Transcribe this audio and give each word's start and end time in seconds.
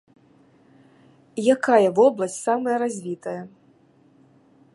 Якая 1.55 1.87
вобласць 1.99 2.41
самая 2.47 2.77
развітая? 2.85 3.41